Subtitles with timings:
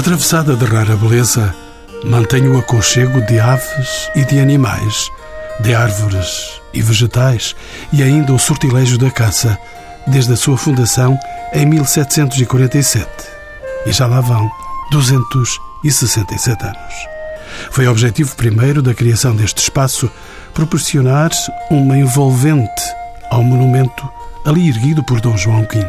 [0.00, 1.54] Atravessada de rara beleza,
[2.06, 5.10] mantém o aconchego de aves e de animais,
[5.60, 7.54] de árvores e vegetais
[7.92, 9.58] e ainda o sortilégio da caça,
[10.06, 11.18] desde a sua fundação
[11.52, 13.06] em 1747.
[13.84, 14.50] E já lá vão
[14.90, 16.94] 267 anos.
[17.70, 20.10] Foi objetivo primeiro da criação deste espaço
[20.54, 21.30] proporcionar
[21.70, 22.82] uma envolvente
[23.30, 24.08] ao monumento
[24.46, 25.84] ali erguido por Dom João V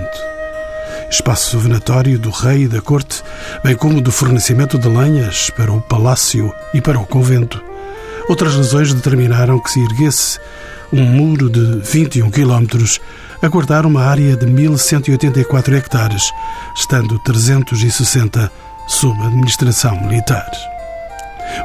[1.11, 3.10] espaço venatório do rei e da corte,
[3.63, 7.61] bem como do fornecimento de lenhas para o palácio e para o convento.
[8.27, 10.39] Outras razões determinaram que se erguesse
[10.91, 12.99] um muro de 21 quilómetros
[13.41, 16.23] a guardar uma área de 1184 hectares,
[16.75, 18.51] estando 360
[18.87, 20.49] sob administração militar.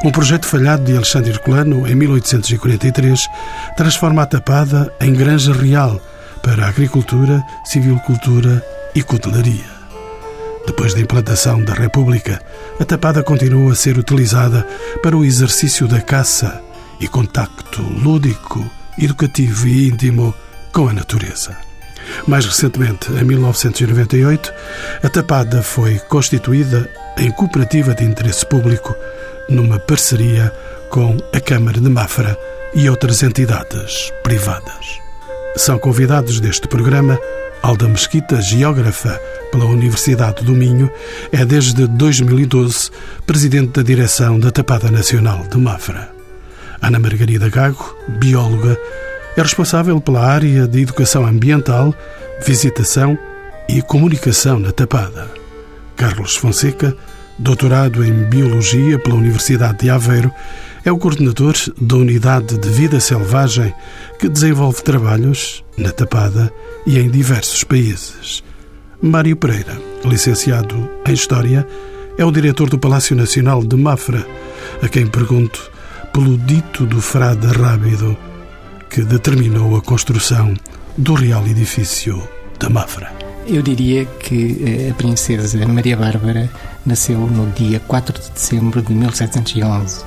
[0.04, 3.28] Um projeto falhado de Alexandre Herculano, em 1843,
[3.76, 6.00] transforma a Tapada em granja real
[6.42, 9.75] para agricultura, civilcultura e cutelaria.
[10.66, 12.40] Depois da implantação da República,
[12.78, 14.66] a tapada continuou a ser utilizada
[15.02, 16.60] para o exercício da caça
[17.00, 20.34] e contacto lúdico, educativo e íntimo
[20.72, 21.56] com a natureza.
[22.26, 24.52] Mais recentemente, em 1998,
[25.02, 28.94] a Tapada foi constituída em cooperativa de interesse público
[29.48, 30.52] numa parceria
[30.90, 32.36] com a Câmara de Mafra
[32.74, 34.98] e outras entidades privadas.
[35.56, 37.18] São convidados deste programa
[37.62, 40.90] Alda Mesquita, geógrafa pela Universidade do Minho,
[41.32, 42.90] é desde 2012
[43.26, 46.10] presidente da direção da Tapada Nacional de Mafra.
[46.80, 48.78] Ana Margarida Gago, bióloga,
[49.36, 51.94] é responsável pela área de educação ambiental,
[52.44, 53.18] visitação
[53.68, 55.28] e comunicação na Tapada.
[55.96, 56.96] Carlos Fonseca,
[57.38, 60.32] doutorado em Biologia pela Universidade de Aveiro,
[60.84, 63.74] é o coordenador da Unidade de Vida Selvagem
[64.20, 66.52] que desenvolve trabalhos na Tapada
[66.86, 68.42] e em diversos países.
[69.00, 71.66] Mário Pereira, licenciado em História,
[72.18, 74.26] é o diretor do Palácio Nacional de Mafra,
[74.82, 75.70] a quem pergunto
[76.12, 78.16] pelo dito do frade rábido
[78.88, 80.54] que determinou a construção
[80.96, 82.22] do real edifício
[82.58, 83.12] da Mafra.
[83.46, 86.50] Eu diria que eh, a princesa Maria Bárbara
[86.86, 90.04] nasceu no dia 4 de dezembro de 1711.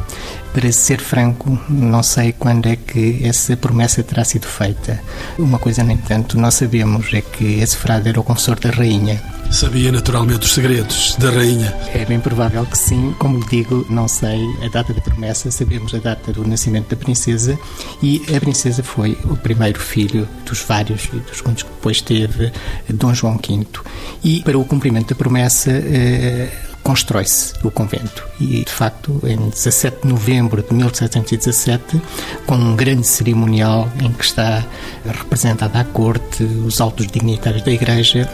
[0.53, 5.00] Para ser franco, não sei quando é que essa promessa terá sido feita.
[5.38, 9.22] Uma coisa, no entanto, nós sabemos é que esse frade era o confessor da rainha
[9.51, 11.75] Sabia naturalmente os segredos da rainha.
[11.94, 13.16] É bem provável que sim.
[13.17, 16.96] Como lhe digo, não sei a data da promessa, sabemos a data do nascimento da
[16.96, 17.57] princesa
[18.01, 22.53] e a princesa foi o primeiro filho dos vários e dos quantos que depois teve
[22.90, 23.66] Dom João V.
[24.23, 26.51] E para o cumprimento da promessa, eh,
[26.84, 28.28] constrói-se o convento.
[28.40, 32.01] E, de facto, em 17 de novembro de 1717,
[32.45, 34.66] com um grande cerimonial em que está
[35.06, 38.29] representada a corte, os altos dignitários da Igreja,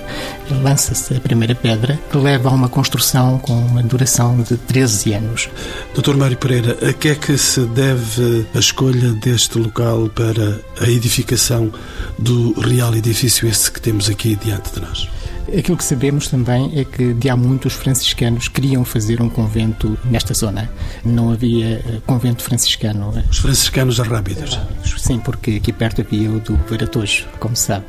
[0.62, 5.50] lança-se a primeira pedra, que leva a uma construção com uma duração de 13 anos.
[5.94, 10.90] Doutor Mário Pereira, a que é que se deve a escolha deste local para a
[10.90, 11.72] edificação
[12.18, 15.10] do real edifício esse que temos aqui diante de nós?
[15.48, 19.98] Aquilo que sabemos também é que de há muito os franciscanos queriam fazer um convento
[20.06, 20.70] nesta zona.
[21.04, 23.14] Não havia eh, convento franciscano.
[23.30, 24.60] Os franciscanos rápidos.
[24.98, 27.86] Sim, porque aqui perto havia o do Veratojo, como se sabe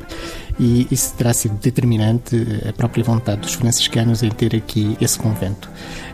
[0.59, 2.35] e isso terá sido determinante
[2.67, 5.69] a própria vontade dos franciscanos em ter aqui esse convento.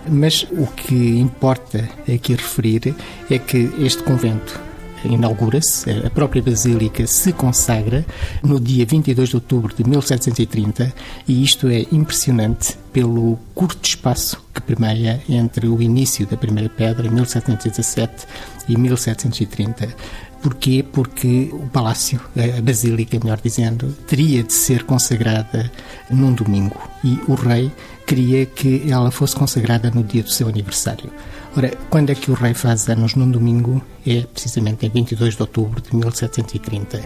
[0.09, 2.93] Mas o que importa aqui referir
[3.29, 4.59] é que este convento
[5.05, 8.05] inaugura-se, a própria Basílica se consagra
[8.43, 10.93] no dia 22 de outubro de 1730
[11.27, 17.07] e isto é impressionante pelo curto espaço que permeia entre o início da primeira pedra,
[17.07, 18.27] em 1717,
[18.69, 19.89] e 1730.
[20.41, 20.85] Porquê?
[20.91, 25.71] Porque o palácio, a basílica, melhor dizendo, teria de ser consagrada
[26.09, 27.71] num domingo e o rei
[28.05, 31.09] queria que ela fosse consagrada no dia do seu aniversário.
[31.55, 33.81] Ora, quando é que o rei faz anos num domingo?
[34.05, 37.01] É precisamente em 22 de outubro de 1730.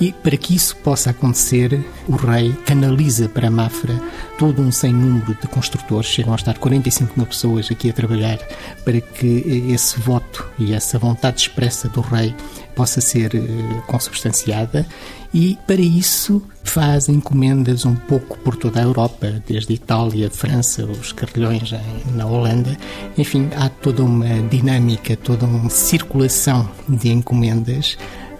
[0.00, 3.98] E para que isso possa acontecer, o rei canaliza para Mafra
[4.38, 8.38] todo um sem número de construtores, chegam a estar 45 mil pessoas aqui a trabalhar
[8.84, 12.34] para que esse voto e essa vontade expressa do rei
[12.74, 13.40] possa ser eh,
[13.86, 14.86] consubstanciada
[15.32, 21.12] e para isso faz encomendas um pouco por toda a Europa, desde Itália, França, os
[21.12, 21.72] carrilhões
[22.14, 22.76] na Holanda.
[23.16, 27.96] Enfim, há toda uma dinâmica, toda uma circulação de encomendas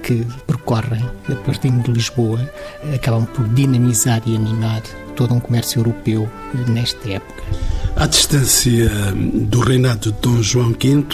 [0.06, 2.40] que percorrem, a partir de Lisboa,
[2.94, 4.80] acabam por dinamizar e animar
[5.16, 6.30] todo um comércio europeu
[6.68, 7.42] nesta época.
[7.96, 8.88] À distância
[9.34, 11.04] do reinado de Dom João V,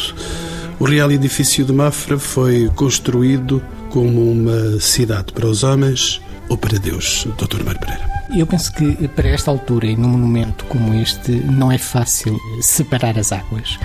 [0.79, 6.79] o Real Edifício de Mafra foi construído como uma cidade para os homens ou para
[6.79, 7.65] Deus, Dr.
[7.65, 8.13] Mário Pereira?
[8.37, 13.19] Eu penso que para esta altura e num monumento como este não é fácil separar
[13.19, 13.79] as águas.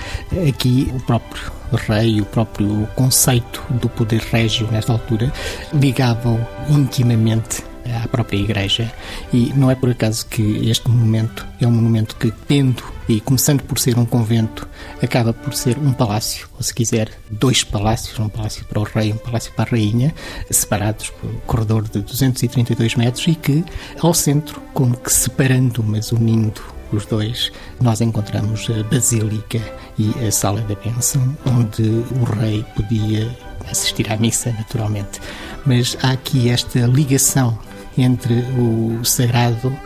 [0.46, 5.32] Aqui o próprio rei, o próprio conceito do poder régio nesta altura
[5.72, 7.62] ligavam intimamente
[8.02, 8.92] à própria igreja.
[9.32, 13.62] E não é por acaso que este monumento é um monumento que tendo e começando
[13.62, 14.68] por ser um convento
[15.02, 19.12] acaba por ser um palácio ou se quiser dois palácios um palácio para o rei
[19.12, 20.14] um palácio para a rainha
[20.50, 23.64] separados por um corredor de 232 metros e que
[23.98, 26.60] ao centro como que separando mas unindo
[26.92, 29.60] os dois, nós encontramos a Basílica
[29.98, 33.36] e a Sala da Bênção, onde o rei podia
[33.70, 35.20] assistir à missa, naturalmente.
[35.66, 37.58] Mas há aqui esta ligação
[37.96, 39.76] entre o sagrado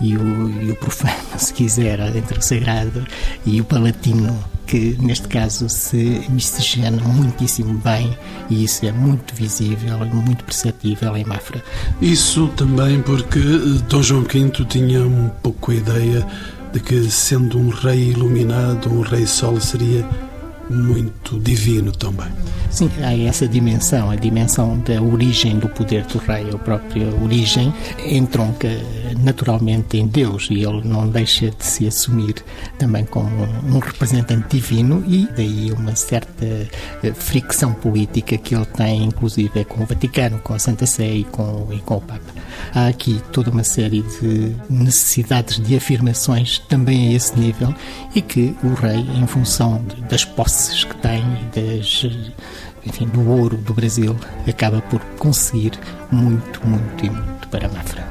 [0.00, 3.06] e o, e o profano, se quiser, entre o sagrado
[3.44, 8.16] e o palatino, que neste caso se miscigenam muitíssimo bem
[8.50, 11.62] e isso é muito visível, muito perceptível em Mafra.
[12.02, 16.26] Isso também porque eh, Dom João V tinha um pouco a ideia
[16.72, 20.06] de que, sendo um rei iluminado, um rei sol seria
[20.68, 22.28] muito divino também.
[22.70, 27.72] Sim, há essa dimensão, a dimensão da origem do poder do rei, a própria origem
[28.04, 28.68] entronca
[29.22, 32.34] naturalmente em Deus e ele não deixa de se assumir
[32.78, 39.04] também como um representante divino e daí uma certa eh, fricção política que ele tem,
[39.04, 42.36] inclusive com o Vaticano, com a Santa Sé e com, e com o Papa.
[42.74, 47.74] Há aqui toda uma série de necessidades de afirmações também a esse nível
[48.14, 51.22] e que o rei, em função das posses que tem
[51.54, 52.04] das
[52.86, 54.16] enfim, do ouro do Brasil,
[54.48, 55.72] acaba por conseguir
[56.10, 58.06] muito, muito e muito para Mafra.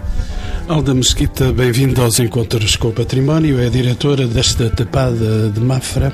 [0.68, 6.14] Alda Mesquita, bem-vindo aos Encontros com o Património, é diretora desta Tapada de Mafra.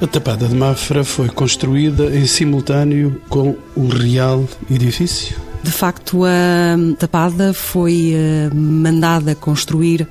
[0.00, 5.36] A Tapada de Mafra foi construída em simultâneo com o real edifício?
[5.62, 10.08] De facto, a Tapada foi eh, mandada construir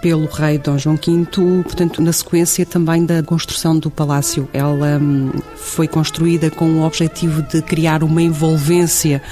[0.00, 1.26] pelo rei Dom João V,
[1.62, 4.48] portanto, na sequência também da construção do palácio.
[4.52, 9.22] Ela hum, foi construída com o objetivo de criar uma envolvência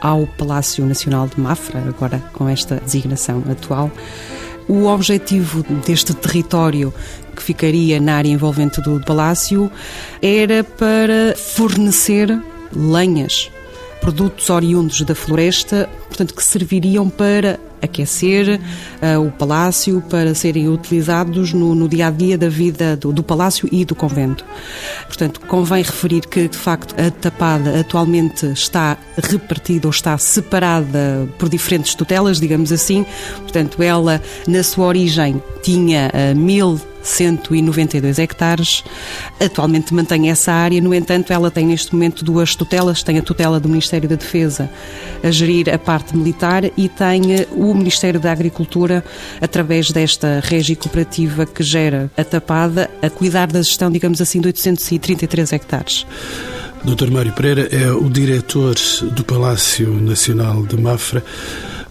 [0.00, 3.90] ao Palácio Nacional de Mafra, agora com esta designação atual.
[4.68, 6.94] O objetivo deste território
[7.34, 9.70] que ficaria na área envolvente do palácio
[10.22, 12.40] era para fornecer
[12.74, 13.50] lenhas,
[14.00, 18.60] produtos oriundos da floresta, portanto que serviriam para aquecer
[19.02, 23.22] uh, o palácio para serem utilizados no, no, dia a dia da vida do, do,
[23.22, 24.44] palácio e do convento.
[25.06, 31.48] Portanto, convém referir que, de facto, a tapada atualmente está repartida ou está separada por
[31.48, 33.04] diferentes tutelas, digamos assim.
[33.42, 38.84] Portanto, ela, na sua origem, tinha uh, mil 192 hectares.
[39.40, 43.58] Atualmente mantém essa área, no entanto, ela tem neste momento duas tutelas: tem a tutela
[43.58, 44.70] do Ministério da Defesa
[45.22, 49.04] a gerir a parte militar e tem eh, o Ministério da Agricultura,
[49.40, 54.48] através desta régia cooperativa que gera a tapada, a cuidar da gestão, digamos assim, de
[54.48, 56.06] 833 hectares.
[56.82, 57.10] Dr.
[57.10, 58.74] Mário Pereira é o diretor
[59.12, 61.22] do Palácio Nacional de Mafra.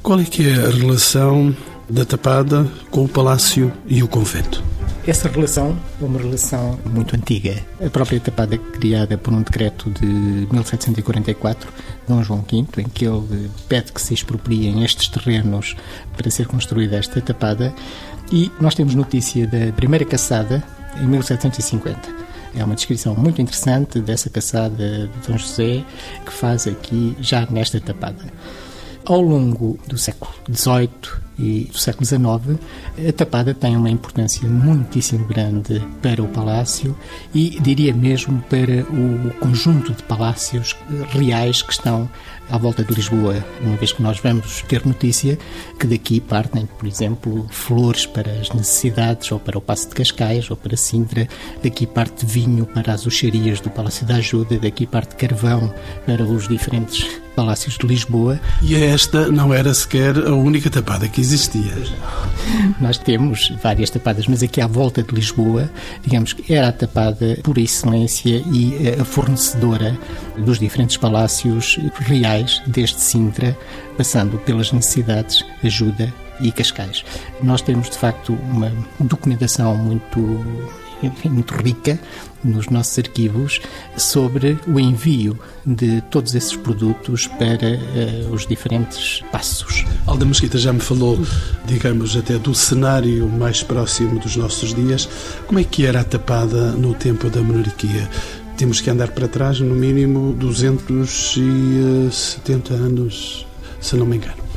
[0.02, 1.56] Qual é que é a relação
[1.88, 4.69] da Tapada com o Palácio e o Convento?
[5.10, 7.58] Essa relação é uma relação muito antiga.
[7.84, 11.68] A própria tapada criada por um decreto de 1744,
[12.08, 15.76] Dom João V, em que ele pede que se expropriem estes terrenos
[16.16, 17.74] para ser construída esta tapada.
[18.32, 20.64] E nós temos notícia da primeira caçada
[21.02, 22.00] em 1750.
[22.56, 25.84] É uma descrição muito interessante dessa caçada de Dom José
[26.24, 28.26] que faz aqui já nesta tapada.
[29.10, 30.90] Ao longo do século XVIII
[31.40, 32.60] e do século XIX,
[33.10, 36.96] a Tapada tem uma importância muitíssimo grande para o palácio
[37.34, 40.76] e diria mesmo para o conjunto de palácios
[41.10, 42.08] reais que estão
[42.52, 45.40] à volta de Lisboa, uma vez que nós vamos ter notícia
[45.80, 50.52] que daqui partem, por exemplo, flores para as necessidades, ou para o Passo de Cascais,
[50.52, 51.28] ou para Sintra,
[51.64, 55.74] daqui parte vinho para as oxarias do Palácio da Ajuda, daqui parte carvão
[56.06, 57.08] para os diferentes
[57.40, 58.38] palácios de Lisboa.
[58.62, 61.72] E esta não era sequer a única tapada que existia.
[62.82, 65.72] Nós temos várias tapadas, mas aqui à volta de Lisboa,
[66.04, 69.98] digamos que era a tapada por excelência e a fornecedora
[70.38, 73.58] dos diferentes palácios reais, desde Sintra,
[73.98, 77.06] passando pelas necessidades, ajuda e Cascais.
[77.42, 78.70] Nós temos, de facto, uma
[79.00, 80.46] documentação muito
[81.02, 81.98] enfim, muito rica
[82.44, 83.62] nos nossos arquivos
[83.98, 89.84] sobre o envio de todos esses produtos para uh, os diferentes passos.
[90.06, 91.20] Alda Mesquita já me falou,
[91.66, 95.10] digamos, até do cenário mais próximo dos nossos dias.
[95.48, 98.10] Como é que era a tapada no tempo da monarquia?
[98.58, 103.46] Temos que andar para trás, no mínimo, 270 anos,
[103.80, 104.49] se não me engano.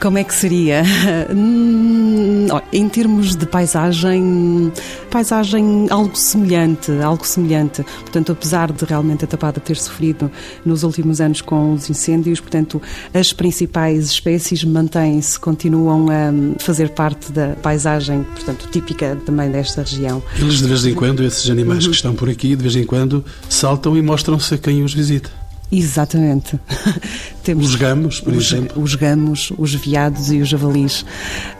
[0.00, 0.82] Como é que seria?
[1.28, 4.72] Hum, em termos de paisagem,
[5.10, 7.82] paisagem algo semelhante, algo semelhante.
[7.82, 10.30] Portanto, apesar de realmente a Tapada ter sofrido
[10.64, 12.80] nos últimos anos com os incêndios, portanto,
[13.12, 20.22] as principais espécies mantêm-se, continuam a fazer parte da paisagem, portanto, típica também desta região.
[20.38, 21.90] Eles de vez em quando, esses animais uhum.
[21.90, 25.45] que estão por aqui, de vez em quando saltam e mostram-se a quem os visita.
[25.70, 26.58] Exatamente.
[27.42, 28.82] Temos os gamos, por os, exemplo.
[28.82, 31.04] Os gamos, os veados e os javalis.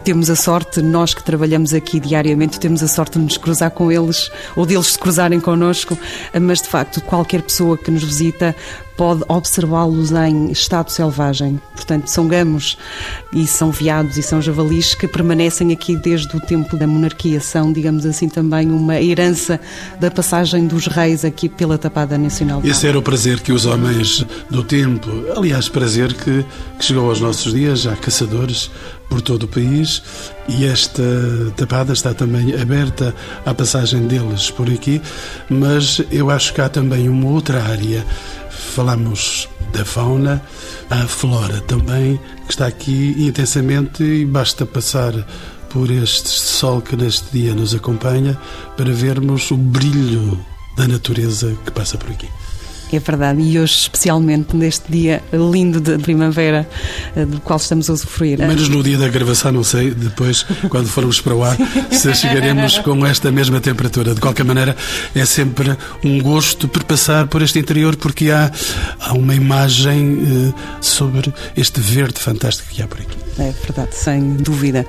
[0.03, 3.91] Temos a sorte, nós que trabalhamos aqui diariamente, temos a sorte de nos cruzar com
[3.91, 5.97] eles ou deles se cruzarem connosco,
[6.41, 8.55] mas de facto, qualquer pessoa que nos visita
[8.97, 11.61] pode observá-los em estado selvagem.
[11.75, 12.77] Portanto, são gamos
[13.31, 17.39] e são veados e são javalis que permanecem aqui desde o tempo da monarquia.
[17.39, 19.59] São, digamos assim, também uma herança
[19.99, 22.61] da passagem dos reis aqui pela Tapada Nacional.
[22.63, 26.43] Esse era o prazer que os homens do tempo, aliás, prazer que,
[26.79, 28.71] que chegou aos nossos dias, já caçadores
[29.09, 30.01] por todo o país
[30.47, 31.03] e esta
[31.55, 33.13] tapada está também aberta
[33.45, 35.01] à passagem deles por aqui,
[35.49, 38.05] mas eu acho que há também uma outra área
[38.57, 40.41] falamos da fauna,
[40.89, 45.13] a flora também, que está aqui intensamente e basta passar
[45.69, 48.37] por este sol que neste dia nos acompanha
[48.75, 50.39] para vermos o brilho
[50.75, 52.27] da natureza que passa por aqui.
[52.91, 56.67] É verdade, e hoje, especialmente neste dia lindo de primavera,
[57.15, 58.39] eh, do qual estamos a usufruir.
[58.39, 61.57] Menos no dia da gravação, não sei, depois, quando formos para o ar,
[61.91, 64.15] se chegaremos com esta mesma temperatura.
[64.15, 64.75] De qualquer maneira,
[65.13, 68.49] é sempre um gosto por passar por este interior, porque há,
[68.99, 73.17] há uma imagem eh, sobre este verde fantástico que há por aqui.
[73.39, 74.85] É verdade, sem dúvida.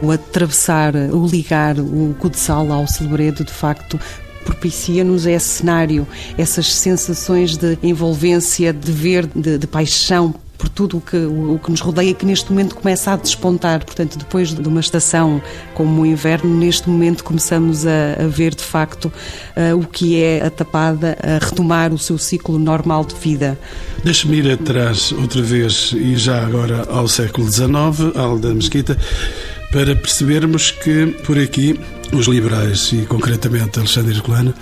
[0.00, 3.98] O atravessar, o ligar o Cudsal ao Celebredo, de facto,
[4.44, 6.06] propicia-nos esse cenário,
[6.36, 11.72] essas sensações de envolvência, de ver, de, de paixão por tudo o que, o, que
[11.72, 13.84] nos rodeia, que neste momento começa a despontar.
[13.84, 15.42] Portanto, depois de uma estação
[15.74, 20.46] como o inverno, neste momento começamos a, a ver de facto uh, o que é
[20.46, 23.58] a tapada a retomar o seu ciclo normal de vida.
[24.04, 28.96] Deixe-me ir atrás outra vez e já agora ao século XIX, ao da Mesquita,
[29.72, 31.76] para percebermos que por aqui
[32.12, 34.54] os liberais e concretamente Alexandre Herculano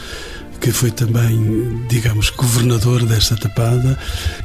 [0.60, 3.98] que foi também, digamos, governador desta tapada,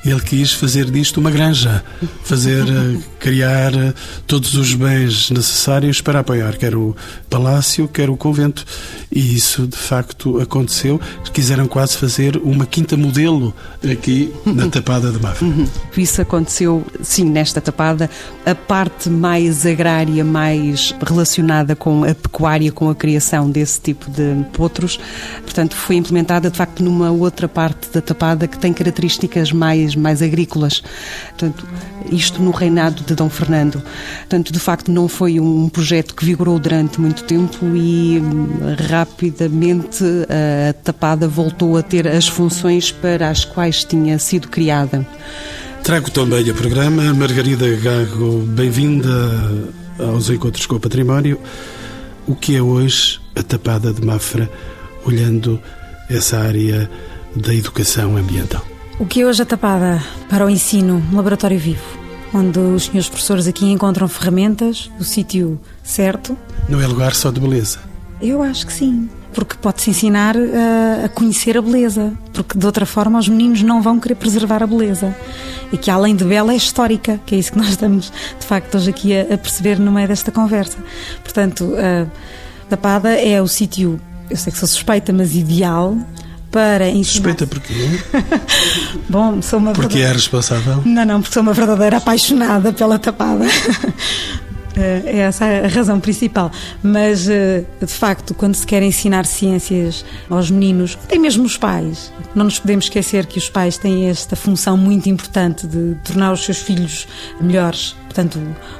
[0.05, 1.83] ele quis fazer disto uma granja,
[2.23, 3.93] fazer, eh, criar eh,
[4.25, 6.95] todos os bens necessários para apoiar quer o
[7.29, 8.65] palácio, quer o convento.
[9.11, 11.01] E isso, de facto, aconteceu.
[11.33, 13.53] Quiseram quase fazer uma quinta modelo
[13.83, 15.45] aqui na tapada de Mafra.
[15.45, 15.67] Uhum.
[15.97, 18.09] Isso aconteceu, sim, nesta tapada.
[18.45, 24.45] A parte mais agrária, mais relacionada com a pecuária, com a criação desse tipo de
[24.53, 24.99] potros,
[25.43, 30.21] portanto, foi implementada de facto numa outra parte da Tapada que tem características mais, mais
[30.21, 30.81] agrícolas.
[31.29, 31.67] Portanto,
[32.11, 33.81] isto no reinado de Dom Fernando.
[34.19, 38.47] Portanto, de facto, não foi um projeto que vigorou durante muito tempo e hum,
[38.89, 45.05] rapidamente a Tapada voltou a ter as funções para as quais tinha sido criada.
[45.83, 49.09] Trago também a programa Margarida Gago, bem-vinda
[49.99, 51.39] aos Encontros com o Património.
[52.27, 54.49] O que é hoje a Tapada de Mafra,
[55.05, 55.61] olhando
[56.09, 56.89] essa área
[57.35, 58.65] da educação ambiental.
[58.97, 61.83] O que é hoje a tapada para o ensino, um laboratório vivo,
[62.33, 66.37] onde os senhores professores aqui encontram ferramentas, o sítio certo.
[66.69, 67.79] Não é lugar só de beleza?
[68.21, 72.85] Eu acho que sim, porque pode-se ensinar a, a, conhecer a beleza, porque de outra
[72.85, 75.13] forma os meninos não vão querer preservar a beleza.
[75.73, 78.75] E que além de bela é histórica, que é isso que nós estamos de facto
[78.75, 80.77] hoje aqui a, a perceber no meio desta conversa.
[81.21, 82.07] Portanto, a
[82.69, 85.97] Tapada é o sítio eu sei que sou suspeita, mas ideal
[86.51, 87.35] para ensinar.
[87.35, 87.73] Suspeita porquê?
[89.09, 90.81] Bom, sou uma Porque é responsável?
[90.85, 93.45] Não, não, porque sou uma verdadeira apaixonada pela tapada.
[94.77, 96.51] Eh, é essa a razão principal.
[96.83, 102.11] Mas, eh, de facto, quando se quer ensinar ciências aos meninos, até mesmo os pais,
[102.33, 106.43] não nos podemos esquecer que os pais têm esta função muito importante de tornar os
[106.43, 107.07] seus filhos
[107.39, 108.39] melhores portanto,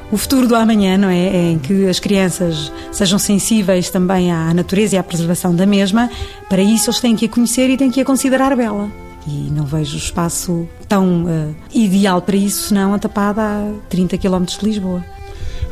[0.09, 1.27] o futuro do amanhã, não é?
[1.27, 1.51] é?
[1.51, 6.09] Em que as crianças sejam sensíveis também à natureza e à preservação da mesma.
[6.47, 8.89] Para isso, eles têm que a conhecer e têm que a considerar bela.
[9.27, 14.45] E não vejo espaço tão uh, ideal para isso, senão a tapada a 30 km
[14.45, 15.03] de Lisboa.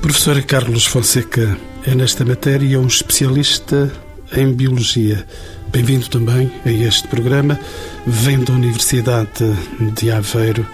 [0.04, 1.58] Professora Carlos Fonseca
[1.88, 3.90] é nesta matéria um especialista
[4.36, 5.26] em biologia.
[5.70, 7.58] Bem-vindo também a este programa.
[8.06, 9.30] Vem da Universidade
[9.96, 10.68] de Aveiro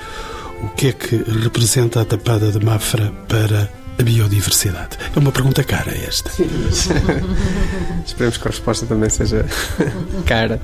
[0.63, 4.97] o que é que representa a tapada de Mafra para a biodiversidade?
[5.15, 6.31] É uma pergunta cara esta.
[8.03, 9.45] Esperemos que a resposta também seja
[10.25, 10.59] cara.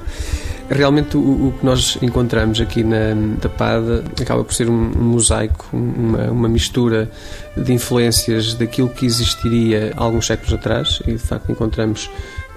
[0.69, 5.67] Realmente o, o, que nós encontramos aqui na Tapada acaba por ser um, um mosaico,
[5.71, 7.09] uma, uma, mistura
[7.55, 12.09] de influências daquilo que existiria alguns séculos atrás e de facto encontramos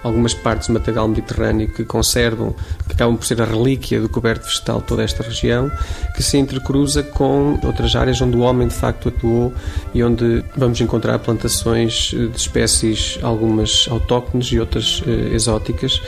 [0.03, 2.55] algumas partes do matagal mediterrâneo que conservam,
[2.87, 5.71] que acabam por ser a relíquia do coberto vegetal de toda esta região,
[6.15, 9.53] que se intercruza com outras áreas onde o homem de facto atuou
[9.93, 16.01] e onde vamos encontrar plantações de espécies, algumas autóctones e outras eh, exóticas.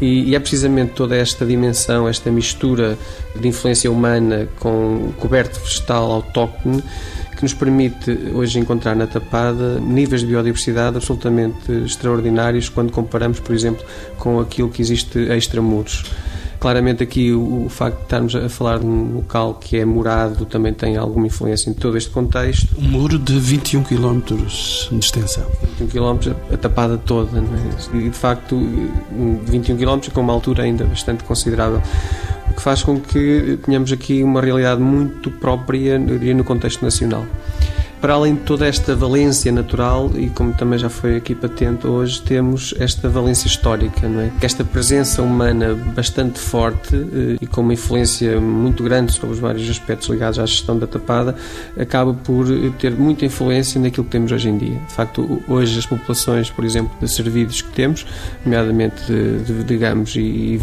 [0.00, 2.98] E, e, é precisamente toda esta dimensão, esta mistura
[3.34, 6.82] de influência humana com coberto vegetal autóctone
[7.36, 13.54] que nos permite hoje encontrar na Tapada níveis de biodiversidade absolutamente extraordinários quando comparamos, por
[13.54, 13.84] exemplo,
[14.18, 16.04] com aquilo que existe extramuros.
[16.58, 20.44] Claramente aqui o, o, facto de estarmos a falar de um local que é morado
[20.46, 22.76] também tem alguma influência em todo este contexto.
[22.78, 25.44] Um muro de 21 km de extensão.
[25.78, 27.96] 21 km, a tapada toda, é?
[27.96, 28.56] e de facto
[29.44, 31.82] 21 km com uma altura ainda bastante considerável
[32.56, 37.26] que faz com que tenhamos aqui uma realidade muito própria, diria, no contexto nacional.
[38.00, 42.20] Para além de toda esta valência natural, e como também já foi aqui patente hoje,
[42.22, 44.30] temos esta valência histórica, não é?
[44.40, 49.68] Esta presença humana bastante forte eh, e com uma influência muito grande sobre os vários
[49.68, 51.34] aspectos ligados à gestão da tapada,
[51.78, 52.46] acaba por
[52.78, 54.78] ter muita influência naquilo que temos hoje em dia.
[54.86, 58.06] De facto, hoje as populações, por exemplo, de servidos que temos,
[58.44, 60.60] nomeadamente de, de, de gamos e, e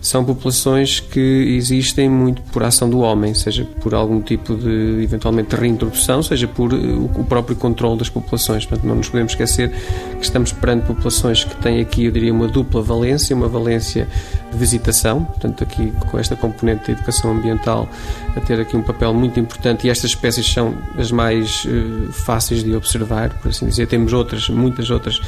[0.00, 5.56] são populações que existem muito por ação do homem, seja por algum tipo de, eventualmente,
[5.56, 8.64] reintrodução, seja por eh, o próprio controle das populações.
[8.66, 12.48] Portanto, não nos podemos esquecer que estamos perante populações que têm aqui, eu diria, uma
[12.48, 14.08] dupla valência, uma valência
[14.50, 17.88] de visitação, portanto, aqui com esta componente de educação ambiental
[18.36, 22.62] a ter aqui um papel muito importante e estas espécies são as mais uh, fáceis
[22.62, 23.86] de observar, por assim dizer.
[23.86, 25.20] Temos outras, muitas outras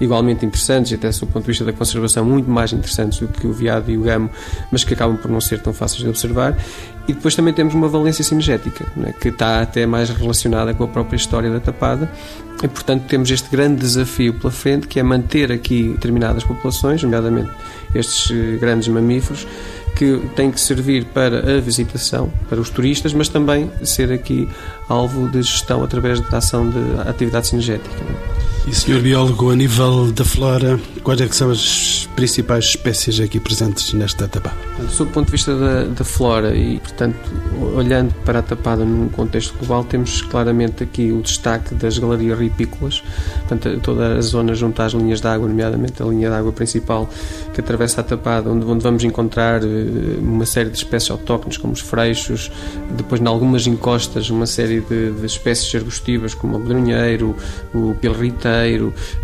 [0.00, 3.46] igualmente interessantes e até do ponto de vista da conservação muito mais interessantes do que
[3.46, 4.30] o veado e o gamo,
[4.70, 6.56] mas que acabam por não ser tão fáceis de observar.
[7.08, 9.12] E depois também temos uma valência sinergética, é?
[9.12, 12.10] que está até mais relacionada com a própria história da tapada.
[12.62, 17.50] E, portanto, temos este grande desafio pela frente, que é manter aqui determinadas populações, nomeadamente
[17.94, 19.46] estes eh, grandes mamíferos,
[19.96, 24.46] que têm que servir para a visitação, para os turistas, mas também ser aqui
[24.88, 27.96] alvo de gestão através da ação de atividade sinergética.
[28.68, 29.00] E, Sr.
[29.00, 34.28] Biólogo, a nível da flora, quais é que são as principais espécies aqui presentes nesta
[34.28, 34.54] tapada?
[34.90, 37.16] Sob o ponto de vista da, da, flora e, portanto,
[37.74, 43.02] olhando para a tapada num contexto global, temos claramente aqui o destaque das galerias ripícolas,
[43.48, 47.08] portanto, toda a zona junto às linhas de água, nomeadamente a linha de água principal
[47.54, 49.66] que atravessa a tapada, onde, onde vamos encontrar eh,
[50.20, 52.52] uma série de espécies autóctones, como os freixos,
[52.98, 57.34] depois, em algumas encostas, uma série de, de espécies arbustivas, como o medronheiro,
[57.74, 58.48] o pilrita,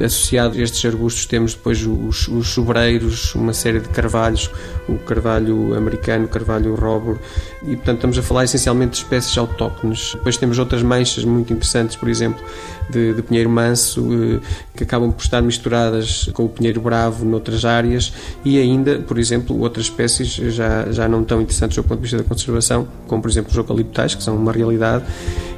[0.03, 4.51] Associado a estes arbustos temos depois os, os sobreiros, uma série de carvalhos,
[4.89, 7.19] o carvalho americano, o carvalho robur,
[7.63, 10.13] e portanto estamos a falar essencialmente de espécies autóctones.
[10.15, 12.43] Depois temos outras manchas muito interessantes, por exemplo,
[12.91, 14.41] de, de pinheiro manso, eh,
[14.77, 18.13] que acabam por estar misturadas com o pinheiro bravo noutras áreas,
[18.45, 22.19] e ainda, por exemplo, outras espécies já, já não tão interessantes do ponto de vista
[22.19, 25.05] da conservação, como por exemplo os eucaliptais, que são uma realidade,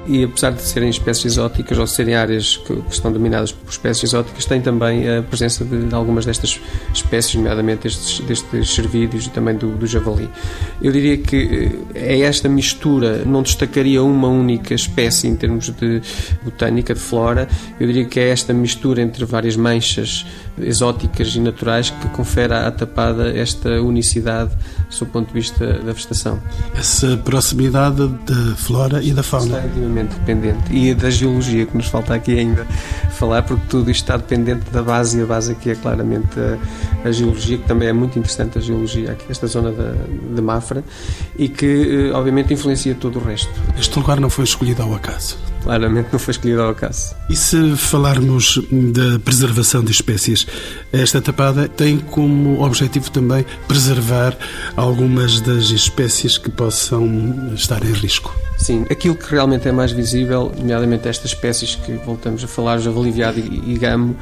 [0.07, 4.05] e apesar de serem espécies exóticas ou serem áreas que, que estão dominadas por espécies
[4.05, 6.61] exóticas, têm também a presença de, de algumas destas
[6.93, 10.29] espécies, nomeadamente estes, destes cervídeos e também do, do, javali.
[10.81, 16.01] Eu diria que eh, é esta mistura, não destacaria uma única espécie em termos de
[16.43, 17.49] botânica, de flora,
[17.81, 20.25] eu diria que é esta mistura entre várias manchas
[20.59, 24.51] exóticas e naturais que confere à tapada esta unicidade
[24.89, 26.41] sob o ponto de vista da vegetação.
[26.75, 29.57] Essa proximidade da flora e da fauna.
[29.57, 30.73] Está intimamente dependente.
[30.73, 32.65] E da geologia, que nos falta aqui ainda
[33.11, 37.09] falar, porque tudo isto está dependente da base, e a base aqui é claramente a,
[37.09, 39.95] a geologia, que também é muito interessante, a geologia aqui, esta zona da,
[40.35, 40.85] de Mafra,
[41.39, 43.51] e que, eh, obviamente, influencia todo o resto.
[43.79, 47.13] Este lugar não foi escolhido ao acaso claramente não foi escolhido ao acaso.
[47.29, 50.47] E se falarmos da preservação de espécies,
[50.93, 54.39] esta tapada tem como objetivo também preservar
[54.77, 58.33] algumas das espécies que possam estar em risco?
[58.57, 63.11] Sim, aquilo que realmente é mais visível, nomeadamente estas espécies que voltamos a falar, javali,
[63.11, 64.17] veado e, e gamo,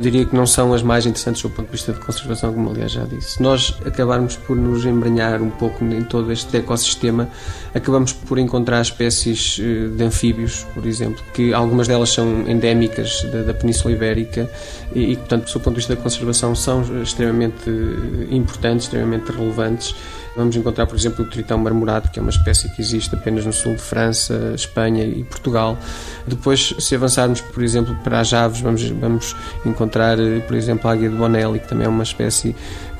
[0.00, 2.92] diria que não são as mais interessantes do ponto de vista de conservação, como aliás
[2.92, 3.32] já disse.
[3.32, 7.28] Se nós acabarmos por nos embranhar um pouco em todo este ecossistema,
[7.74, 13.42] acabamos por encontrar espécies eh, de anfíbios, por exemplo, que algumas delas são endémicas da,
[13.42, 14.50] da Península Ibérica
[14.94, 19.94] e, e, portanto, do ponto de vista da conservação, são extremamente eh, importantes, extremamente relevantes
[20.36, 23.52] Vamos encontrar, por exemplo, o tritão marmorado, que é uma espécie que existe apenas no
[23.52, 25.78] sul de França, Espanha e Portugal.
[26.26, 31.08] Depois, se avançarmos, por exemplo, para as aves, vamos, vamos encontrar, por exemplo, a águia
[31.08, 32.54] de Bonelli, que também é uma espécie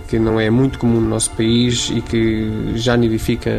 [0.07, 3.51] que não é muito comum no nosso país e que já nidifica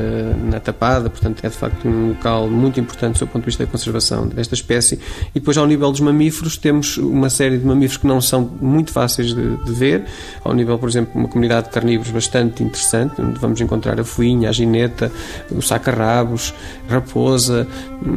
[0.49, 3.71] na tapada, portanto é de facto um local muito importante do ponto de vista da
[3.71, 4.99] conservação desta espécie.
[5.35, 8.91] E depois, ao nível dos mamíferos, temos uma série de mamíferos que não são muito
[8.91, 10.05] fáceis de, de ver.
[10.43, 14.49] Ao nível, por exemplo, uma comunidade de carnívoros bastante interessante, onde vamos encontrar a fuinha,
[14.49, 15.11] a gineta,
[15.51, 16.53] o saca-rabos,
[16.89, 17.67] a raposa,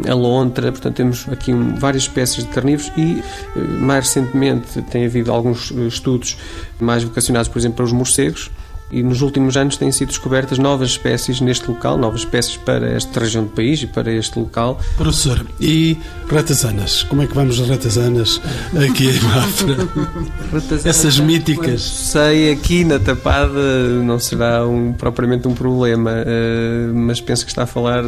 [0.09, 0.71] a lontra.
[0.71, 3.23] Portanto, temos aqui várias espécies de carnívoros e,
[3.57, 6.39] eh, mais recentemente, tem havido alguns eh, estudos
[6.79, 8.51] mais vocacionados, por exemplo, para os morcegos morcegos
[8.91, 13.21] e nos últimos anos têm sido descobertas novas espécies neste local, novas espécies para esta
[13.21, 14.81] região do país e para este local.
[14.97, 15.97] Professor, e
[16.29, 17.03] ratazanas?
[17.05, 18.41] Como é que vamos as ratazanas
[18.77, 19.77] aqui em Mafra?
[20.85, 21.83] Essas míticas.
[21.83, 27.65] Sei, aqui na Tapada não será um, propriamente um problema, uh, mas penso que está
[27.65, 28.03] a falar...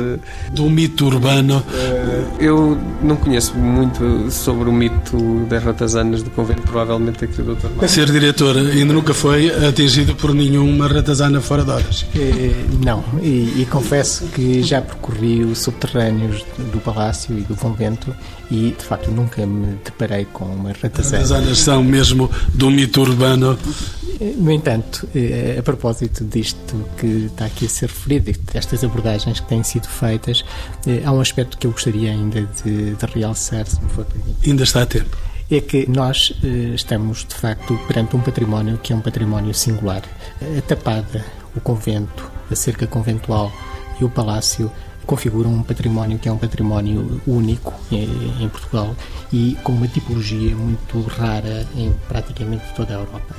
[0.52, 1.58] Do mito urbano.
[1.58, 7.54] Uh, eu não conheço muito sobre o mito das ratazanas do convento, provavelmente aqui o
[7.54, 7.86] Dr.
[7.88, 12.06] Ser diretor ainda nunca foi atingido por nenhum uma ratazana fora de horas?
[12.14, 18.14] Eh, não, e, e, confesso que já percorri os subterrâneos do palácio e do convento
[18.50, 21.18] e de facto nunca me deparei com uma ratazana.
[21.18, 23.58] Ratazanas são mesmo do mito urbano.
[24.20, 29.40] Eh, no entanto, eh, a propósito disto que está aqui a ser referido, destas abordagens
[29.40, 30.44] que têm sido feitas,
[31.04, 34.50] há um aspecto que eu gostaria ainda de, de realçar, se me for permitido.
[34.50, 38.92] Ainda está a tempo é que nós eh, estamos, de facto, perante um património que
[38.92, 40.02] é um património singular.
[40.40, 43.52] A tapada, o convento, a cerca conventual
[44.00, 44.72] e o palácio
[45.04, 48.96] configuram um património que é um património único em, Portugal
[49.32, 53.36] e com uma tipologia muito rara em praticamente toda a Europa.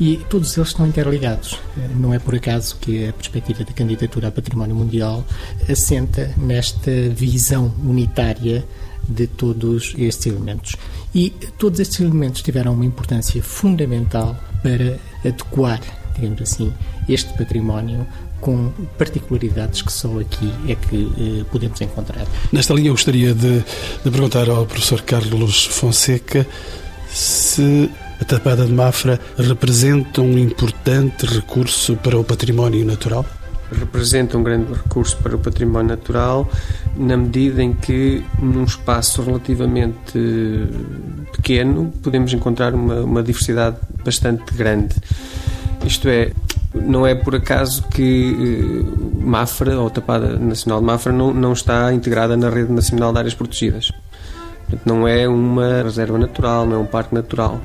[0.00, 1.58] E todos eles estão interligados.
[1.94, 5.24] Não é por acaso que a perspectiva da candidatura a património mundial
[5.70, 8.64] assenta nesta visão unitária
[9.08, 10.76] de todos estes elementos.
[11.14, 15.80] E todos estes elementos tiveram uma importância fundamental para adequar,
[16.14, 16.72] digamos assim,
[17.08, 18.06] este património
[18.40, 22.26] com particularidades que só aqui é que eh, podemos encontrar.
[22.52, 26.46] Nesta linha, eu gostaria de, de perguntar ao professor Carlos Fonseca
[27.08, 27.90] se
[28.20, 33.24] a Tapada de Mafra representa um importante recurso para o património natural
[33.72, 36.48] representa um grande recurso para o património natural,
[36.96, 40.18] na medida em que, num espaço relativamente
[41.32, 44.94] pequeno, podemos encontrar uma, uma diversidade bastante grande.
[45.84, 46.32] Isto é,
[46.74, 51.92] não é por acaso que eh, Mafra, ou Tapada Nacional de Mafra, não, não está
[51.92, 53.92] integrada na Rede Nacional de Áreas Protegidas.
[54.84, 57.60] Não é uma reserva natural, não é um parque natural.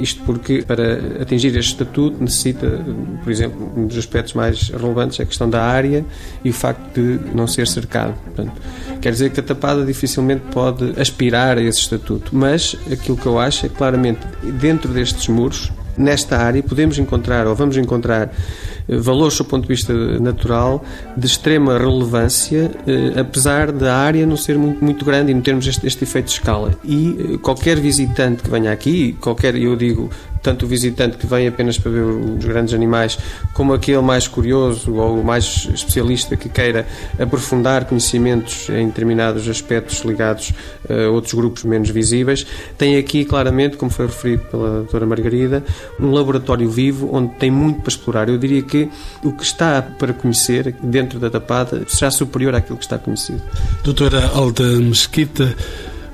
[0.00, 2.84] Isto porque, para atingir este estatuto, necessita,
[3.22, 6.04] por exemplo, um dos aspectos mais relevantes é a questão da área
[6.44, 8.14] e o facto de não ser cercado.
[8.24, 8.52] Portanto,
[9.00, 13.38] quer dizer que a Tapada dificilmente pode aspirar a esse estatuto, mas aquilo que eu
[13.38, 14.20] acho é claramente
[14.60, 18.30] dentro destes muros, nesta área, podemos encontrar ou vamos encontrar
[18.88, 20.84] valores, do ponto de vista natural,
[21.16, 25.66] de extrema relevância, eh, apesar da área não ser muito, muito grande e não termos
[25.66, 26.78] este, este efeito de escala.
[26.84, 30.10] E eh, qualquer visitante que venha aqui, qualquer, eu digo,
[30.42, 33.18] tanto o visitante que vem apenas para ver os grandes animais,
[33.52, 36.86] como aquele mais curioso ou mais especialista que queira
[37.18, 40.52] aprofundar conhecimentos em determinados aspectos ligados
[40.88, 42.46] a outros grupos menos visíveis,
[42.78, 45.64] tem aqui claramente, como foi referido pela doutora Margarida,
[45.98, 48.28] um laboratório vivo onde tem muito para explorar.
[48.28, 48.88] Eu diria que
[49.22, 53.42] o que está para conhecer dentro da tapada será superior àquilo que está conhecido.
[53.82, 55.54] Doutora Alda Mesquita,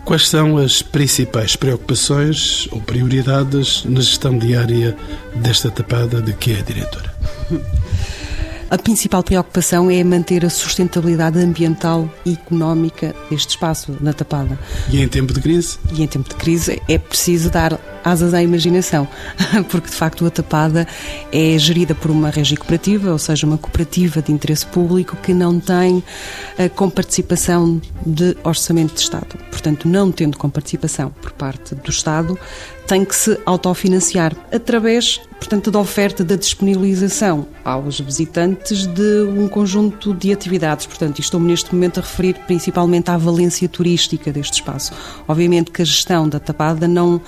[0.04, 4.96] Quais são as principais preocupações ou prioridades na gestão diária
[5.36, 7.14] desta tapada de que é a diretora?
[8.68, 14.58] A principal preocupação é manter a sustentabilidade ambiental e económica deste espaço na Tapada.
[14.90, 15.78] E em tempo de crise?
[15.92, 19.06] E em tempo de crise é preciso dar asas à imaginação,
[19.70, 20.86] porque de facto a Tapada
[21.30, 25.58] é gerida por uma régia cooperativa, ou seja, uma cooperativa de interesse público que não
[25.58, 26.02] tem
[26.58, 29.38] a comparticipação de orçamento de Estado.
[29.50, 32.38] Portanto, não tendo comparticipação por parte do Estado,
[32.86, 40.12] tem que se autofinanciar através, portanto, da oferta da disponibilização aos visitantes de um conjunto
[40.12, 40.86] de atividades.
[40.86, 44.92] Portanto, estou-me neste momento a referir principalmente à valência turística deste espaço.
[45.28, 47.20] Obviamente que a gestão da Tapada não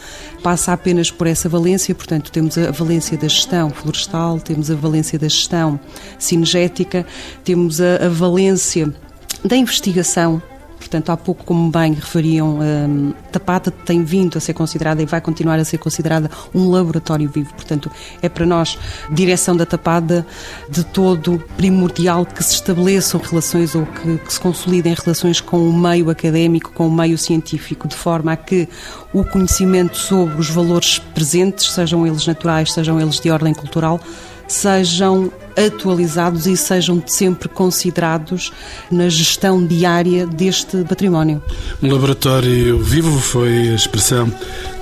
[0.43, 5.19] passa apenas por essa valência, portanto, temos a valência da gestão florestal, temos a valência
[5.19, 5.79] da gestão
[6.19, 7.07] cinegética,
[7.45, 8.93] temos a, a valência
[9.45, 10.43] da investigação
[10.85, 15.19] Portanto, há pouco, como bem referiam, um, Tapata tem vindo a ser considerada e vai
[15.19, 17.55] continuar a ser considerada um laboratório vivo.
[17.55, 18.79] Portanto, é para nós,
[19.11, 20.27] direção da Tapada,
[20.69, 25.73] de todo primordial que se estabeleçam relações ou que, que se consolidem relações com o
[25.73, 28.69] meio académico, com o meio científico, de forma a que
[29.11, 33.99] o conhecimento sobre os valores presentes, sejam eles naturais, sejam eles de ordem cultural,
[34.47, 38.53] sejam atualizados e sejam sempre considerados
[38.91, 41.43] na gestão diária deste património.
[41.83, 44.33] Um laboratório vivo foi a expressão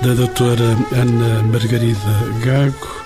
[0.01, 1.99] da doutora Ana Margarida
[2.43, 3.03] Gago.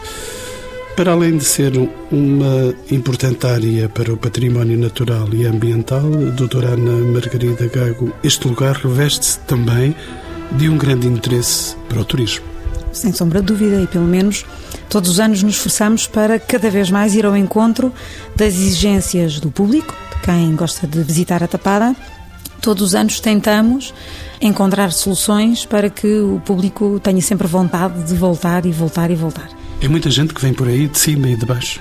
[0.95, 1.73] Para além de ser
[2.11, 8.75] uma importante área para o património natural e ambiental, doutora Ana Margarida Gago, este lugar
[8.77, 9.95] reveste-se também
[10.53, 12.56] de um grande interesse para o turismo.
[12.97, 14.43] Sem sombra de dúvida, e pelo menos
[14.89, 17.93] todos os anos nos esforçamos para cada vez mais ir ao encontro
[18.35, 21.95] das exigências do público, de quem gosta de visitar a Tapada.
[22.59, 23.93] Todos os anos tentamos
[24.41, 29.47] encontrar soluções para que o público tenha sempre vontade de voltar e voltar e voltar.
[29.79, 31.79] É muita gente que vem por aí de cima e de baixo.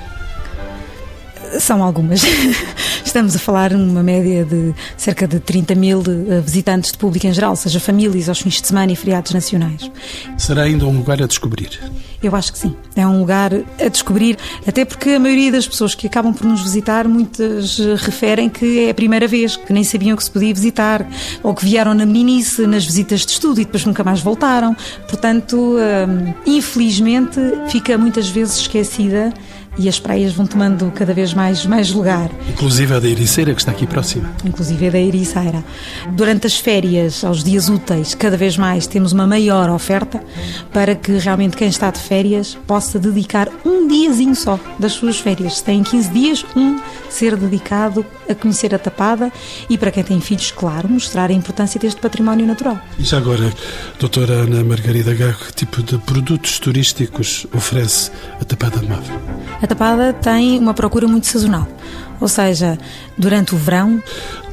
[1.60, 2.22] São algumas.
[3.04, 7.32] Estamos a falar numa média de cerca de 30 mil eh, visitantes de público em
[7.32, 9.90] geral, seja famílias aos fins de semana e feriados nacionais.
[10.36, 11.80] Será ainda um lugar a descobrir?
[12.22, 12.74] Eu acho que sim.
[12.94, 16.62] É um lugar a descobrir, até porque a maioria das pessoas que acabam por nos
[16.62, 21.06] visitar, muitas referem que é a primeira vez, que nem sabiam que se podia visitar,
[21.42, 24.74] ou que vieram na meninice, nas visitas de estudo e depois nunca mais voltaram.
[25.08, 29.32] Portanto, hum, infelizmente, fica muitas vezes esquecida
[29.78, 32.30] e as praias vão tomando cada vez mais, mais lugar.
[32.48, 34.30] Inclusive a da Ericeira, que está aqui próxima.
[34.44, 35.64] Inclusive a da Ericeira.
[36.12, 40.22] Durante as férias, aos dias úteis, cada vez mais temos uma maior oferta
[40.72, 45.58] para que realmente quem está de férias possa dedicar um diazinho só das suas férias.
[45.58, 46.80] Se tem 15 dias, um
[47.16, 49.32] ser dedicado a conhecer a Tapada
[49.70, 52.78] e para quem tem filhos, claro, mostrar a importância deste património natural.
[52.98, 53.52] E já agora,
[53.98, 59.20] doutora Ana Margarida Gago, que tipo de produtos turísticos oferece a Tapada de Mafra?
[59.62, 61.66] A Tapada tem uma procura muito sazonal.
[62.20, 62.78] Ou seja,
[63.16, 64.02] durante o verão.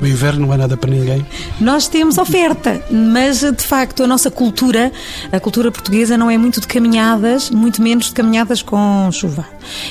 [0.03, 1.25] No inverno não há nada para ninguém?
[1.61, 4.91] Nós temos oferta, mas de facto a nossa cultura,
[5.31, 9.47] a cultura portuguesa, não é muito de caminhadas, muito menos de caminhadas com chuva.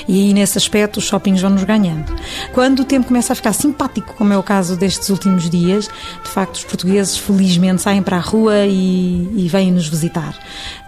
[0.07, 2.15] E aí, nesse aspecto, os shoppings vão nos ganhando.
[2.53, 5.89] Quando o tempo começa a ficar simpático, como é o caso destes últimos dias,
[6.23, 10.37] de facto, os portugueses felizmente saem para a rua e, e vêm nos visitar.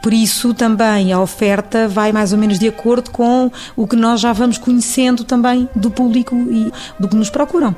[0.03, 4.21] Por isso, também a oferta vai mais ou menos de acordo com o que nós
[4.21, 7.75] já vamos conhecendo também do público e do que nos procuram.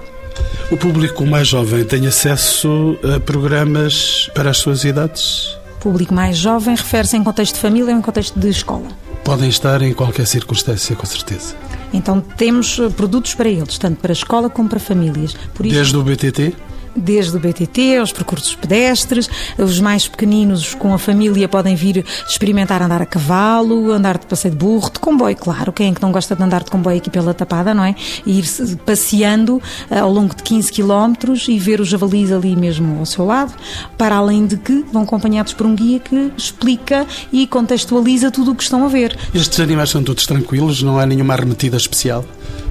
[0.71, 5.57] O público mais jovem tem acesso a programas para as suas idades?
[5.77, 8.87] O público mais jovem refere-se em contexto de família ou em contexto de escola.
[9.23, 11.55] Podem estar em qualquer circunstância, com certeza.
[11.93, 15.35] Então temos eh, produtos para eles, tanto para a escola como para famílias.
[15.53, 16.53] Por isso, Desde o BTT?
[16.97, 22.81] Desde o BTT, aos percursos pedestres, os mais pequeninos com a família podem vir experimentar
[22.81, 26.11] andar a cavalo, andar de passeio de burro, de comboio, claro, quem é que não
[26.11, 27.95] gosta de andar de comboio aqui pela Tapada, não é?
[28.25, 28.45] E ir
[28.85, 33.25] passeando eh, ao longo de 15 quilómetros e ver os javalis ali mesmo ao seu
[33.25, 33.53] lado,
[33.97, 38.55] para além de que vão acompanhados por um guia que explica e contextualiza tudo o
[38.55, 39.17] que estão a ver.
[39.33, 42.25] Estes animais são todos tranquilos, não há nenhuma arremetida especial?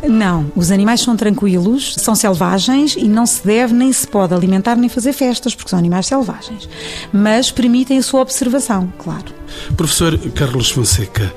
[0.09, 4.77] Não, os animais são tranquilos, são selvagens e não se deve nem se pode alimentar
[4.77, 6.69] nem fazer festas, porque são animais selvagens.
[7.13, 9.27] Mas permitem a sua observação, claro.
[9.77, 11.33] Professor Carlos Fonseca,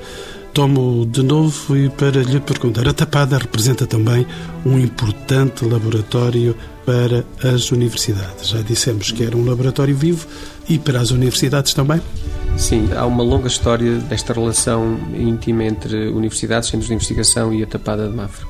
[0.52, 4.26] tomo de novo e para lhe perguntar: a Tapada representa também
[4.64, 8.48] um importante laboratório para as universidades.
[8.48, 10.26] Já dissemos que era um laboratório vivo
[10.68, 12.00] e para as universidades também?
[12.60, 17.66] Sim, há uma longa história desta relação íntima entre universidades, centros de investigação e a
[17.66, 18.46] Tapada de Mafra.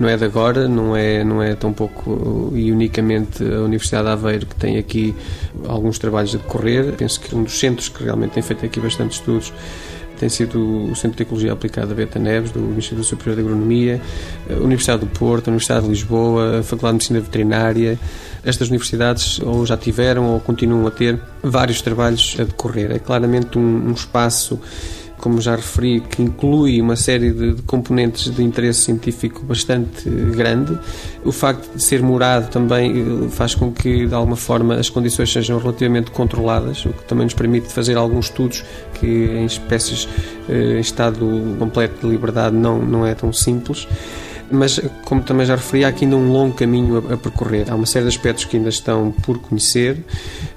[0.00, 4.10] Não é de agora, não é, não é tão pouco e unicamente a Universidade de
[4.10, 5.14] Aveiro que tem aqui
[5.68, 6.94] alguns trabalhos a decorrer.
[6.96, 9.52] Penso que um dos centros que realmente tem feito aqui bastante estudos
[10.22, 14.00] tem sido o Centro de Ecologia Aplicada Beta Neves, do Instituto Superior de Agronomia,
[14.48, 17.98] a Universidade do Porto, a Universidade de Lisboa, a Faculdade de Medicina Veterinária.
[18.44, 22.92] Estas universidades ou já tiveram ou continuam a ter vários trabalhos a decorrer.
[22.92, 24.60] É claramente um, um espaço
[25.22, 30.76] como já referi, que inclui uma série de, de, componentes de interesse científico bastante grande.
[31.24, 35.32] O facto de ser morado também eh, faz com que, de alguma forma, as condições
[35.32, 40.08] sejam relativamente controladas, o que também nos permite fazer alguns estudos que em espécies
[40.48, 41.24] eh, em estado
[41.56, 43.86] completo de liberdade não, não é tão simples
[44.52, 47.70] mas como também já referi, há aqui ainda um longo caminho a, a, percorrer.
[47.70, 50.04] Há uma série de aspectos que ainda estão por conhecer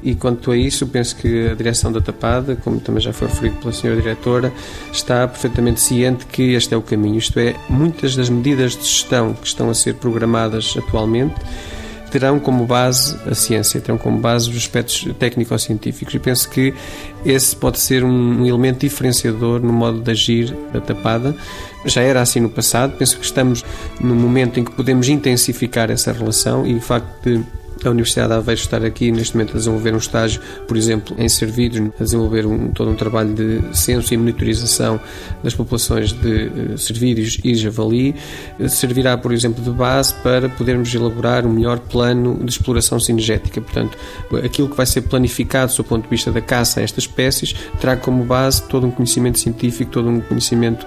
[0.04, 3.56] e quanto a isso, penso que a direção da Tapada, como também já foi referido
[3.58, 4.54] pela senhora diretora,
[4.92, 7.18] está perfeitamente ciente que este é o caminho.
[7.18, 11.36] Isto é, muitas das medidas de gestão que estão a ser programadas atualmente
[12.16, 16.74] terão como base a ciência, terão como base os aspectos técnico-científicos e penso que
[17.26, 21.36] esse pode ser um elemento diferenciador no modo de agir da tapada.
[21.84, 23.66] Já era assim no passado, penso que estamos
[24.00, 27.44] no momento em que podemos intensificar essa relação e o facto de
[27.88, 31.30] a Universidade de Aveiro estar aqui neste momento a desenvolver um estágio, por exemplo, em
[31.30, 35.00] servidos, a desenvolver um, todo um trabalho de censo e monitorização
[35.44, 38.16] das populações de uh, servídeos e javali,
[38.60, 43.62] uh, servirá, por exemplo, de base para podermos elaborar um melhor plano de exploração sinergética.
[43.62, 43.98] Portanto,
[44.44, 47.96] aquilo que vai ser planificado do ponto de vista da caça a estas espécies terá
[47.96, 50.86] como base todo um conhecimento científico, todo um conhecimento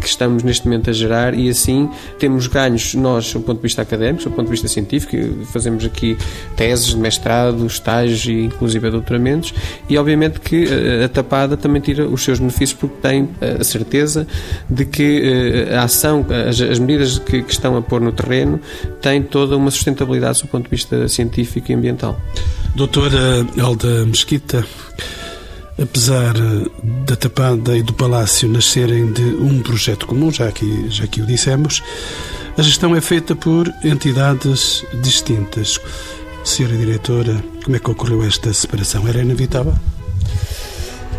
[0.00, 3.82] que estamos neste momento a gerar e assim temos ganhos nós do ponto de vista
[3.82, 6.16] académico, do ponto de vista científico, fazemos aqui
[6.56, 9.54] teses de mestrado, estágios e inclusive doutoramentos
[9.88, 13.64] e obviamente que eh, a tapada também tira os seus benefícios porque tem eh, a
[13.64, 14.26] certeza
[14.68, 18.60] de que eh, a ação, as, as medidas que, que, estão a pôr no terreno
[19.00, 22.20] têm toda uma sustentabilidade do ponto de vista científico e ambiental.
[22.74, 24.64] Doutora Alda Mesquita,
[25.80, 26.34] apesar
[27.06, 31.26] da Tapada e do Palácio nascerem de um projeto comum, já aqui, já aqui o
[31.26, 31.82] dissemos,
[32.56, 35.80] a gestão é feita por entidades distintas.
[36.44, 39.06] Senhora Diretora, como é que ocorreu esta separação?
[39.06, 39.74] Era inevitável?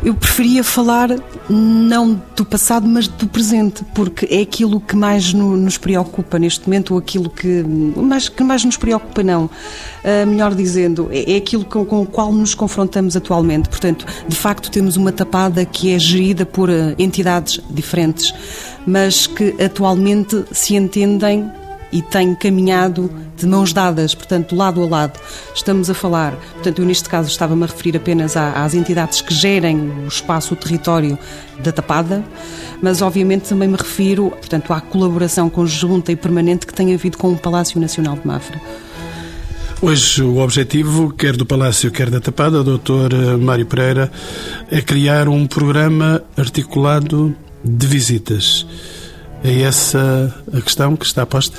[0.04, 1.10] Eu preferia falar
[1.48, 6.66] não do passado, mas do presente, porque é aquilo que mais no, nos preocupa neste
[6.66, 9.46] momento, ou aquilo que mais, que mais nos preocupa, não.
[9.46, 13.70] Uh, melhor dizendo, é, é aquilo com, com, o qual nos confrontamos atualmente.
[13.70, 18.34] Portanto, de facto, temos uma tapada que é gerida por uh, entidades diferentes,
[18.88, 21.48] mas que atualmente se entendem
[21.92, 25.20] e tem caminhado de mãos dadas, portanto, lado a lado.
[25.54, 29.78] Estamos a falar, portanto, eu neste caso estava-me a referir apenas às entidades que gerem
[30.04, 31.18] o espaço, o território
[31.60, 32.24] da Tapada,
[32.82, 37.32] mas obviamente também me refiro, portanto, à colaboração conjunta e permanente que tem havido com
[37.32, 38.60] o Palácio Nacional de Mafra.
[39.84, 44.12] Hoje o objetivo, quer do Palácio, quer da Tapada, doutor Mário Pereira,
[44.70, 48.68] é criar um programa articulado de visitas.
[49.44, 51.58] É essa a questão que está posta?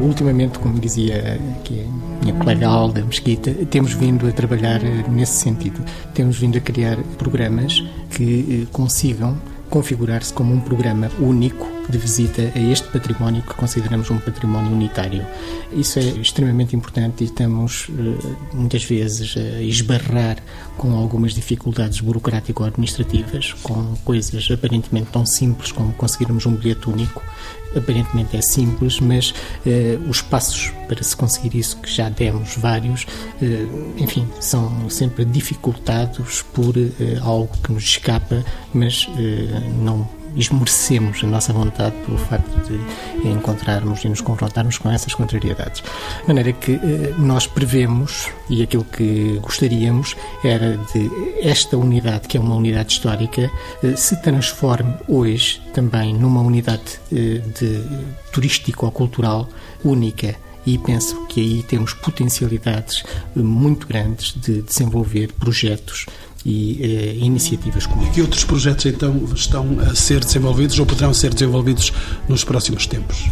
[0.00, 5.34] Ultimamente, como dizia aqui a minha colega Alda Mesquita, temos vindo a trabalhar eh, nesse
[5.34, 5.80] sentido.
[6.12, 9.38] Temos vindo a criar programas que eh, consigam
[9.68, 15.26] configurar-se como um programa único de visita a este património que consideramos um património unitário.
[15.72, 20.38] Isso é extremamente importante e estamos eh, muitas vezes a esbarrar
[20.76, 27.22] com algumas dificuldades burocrático-administrativas, com coisas aparentemente tão simples como conseguirmos um bilhete único.
[27.76, 29.32] Aparentemente é simples, mas
[29.66, 33.06] eh, os passos para se conseguir isso, que já demos vários,
[33.40, 36.74] eh, enfim, são sempre dificultados por
[37.22, 39.08] algo que nos escapa, mas
[39.82, 45.82] não esmorecemos a nossa vontade pelo facto de encontrarmos e nos confrontarmos com essas contrariedades.
[46.22, 51.10] De maneira que eh, nós prevemos, e aquilo que gostaríamos era de
[51.42, 53.50] esta unidade, que é uma unidade histórica,
[53.82, 57.82] eh, se transforme hoje também numa unidade eh, de
[58.32, 59.48] turístico-cultural
[59.84, 63.02] única e penso que aí temos potencialidades
[63.34, 66.06] muito grandes de desenvolver projetos
[66.44, 68.08] e eh, iniciativas comuns.
[68.08, 71.92] E que outros projetos então estão a ser desenvolvidos ou poderão ser desenvolvidos
[72.28, 73.28] nos próximos tempos?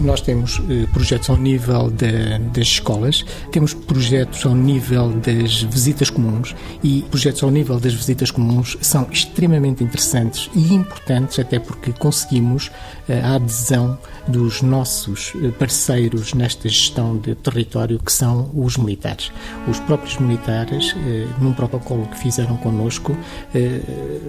[0.00, 6.10] Nós temos eh, projetos ao nível de, das escolas, temos projetos ao nível das visitas
[6.10, 11.92] comuns e projetos ao nível das visitas comuns são extremamente interessantes e importantes até porque
[11.92, 12.70] conseguimos
[13.08, 13.98] eh, a adesão
[14.28, 19.32] dos nossos eh, parceiros nesta gestão de território que são os militares.
[19.68, 23.16] Os próprios militares, eh, num protocolo que fizeram estiveram connosco
[23.54, 23.80] eh,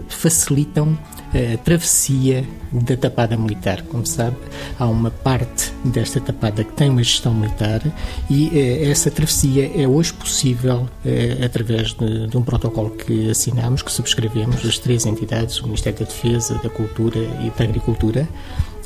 [0.07, 0.97] facilitam
[1.33, 3.81] a travessia da tapada militar.
[3.83, 4.37] Como sabe,
[4.79, 7.81] há uma parte desta tapada que tem uma gestão militar
[8.29, 13.81] e eh, essa travessia é hoje possível eh, através de, de um protocolo que assinamos,
[13.81, 18.27] que subscrevemos, as três entidades, o Ministério da Defesa, da Cultura e da Agricultura.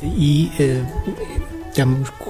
[0.02, 0.50] E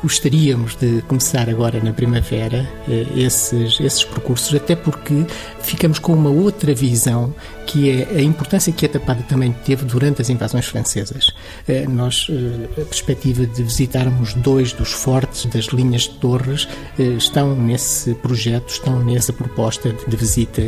[0.03, 5.27] gostaríamos de começar agora na primavera eh, esses, esses percursos, até porque
[5.61, 7.35] ficamos com uma outra visão
[7.67, 11.35] que é a importância que a Tapada também teve durante as invasões francesas.
[11.67, 17.55] Eh, nós, eh, a perspectiva de visitarmos dois dos fortes das linhas de torres estão
[17.55, 20.63] nesse projeto, estão nessa proposta de visita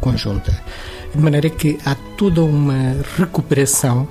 [0.00, 0.52] conjunta.
[1.14, 4.08] De maneira que há toda uma recuperação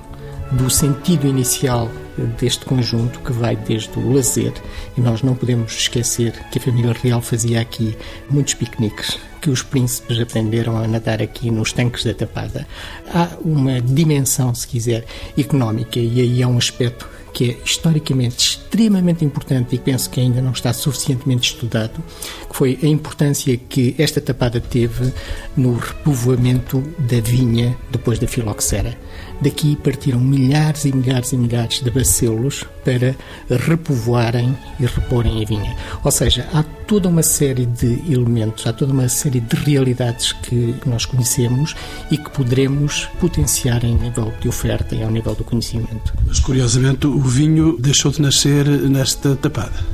[0.52, 1.90] do sentido inicial
[2.38, 4.52] deste conjunto que vai desde o lazer,
[4.96, 7.96] e nós não podemos esquecer que a família real fazia aqui
[8.30, 12.66] muitos piqueniques, que os príncipes aprenderam a nadar aqui nos tanques da Tapada.
[13.12, 15.04] Há uma dimensão, se quiser,
[15.36, 20.40] económica, e aí há um aspecto que é historicamente extremamente importante e penso que ainda
[20.40, 22.02] não está suficientemente estudado,
[22.48, 25.12] que foi a importância que esta tapada teve
[25.54, 28.96] no repovoamento da vinha depois da filoxera.
[29.40, 33.14] Daqui partiram milhares e milhares e milhares de bacelos para
[33.50, 35.76] repovoarem e reporem a vinha.
[36.02, 40.74] Ou seja, há toda uma série de elementos, há toda uma série de realidades que
[40.86, 41.74] nós conhecemos
[42.10, 46.14] e que poderemos potenciar em nível de oferta e ao nível do conhecimento.
[46.26, 49.84] Mas, curiosamente, o vinho deixou de nascer nesta tapada.